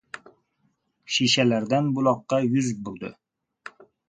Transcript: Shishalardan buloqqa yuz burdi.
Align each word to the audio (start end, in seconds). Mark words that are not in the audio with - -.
Shishalardan 1.17 1.93
buloqqa 1.99 2.41
yuz 2.49 2.73
burdi. 2.89 3.15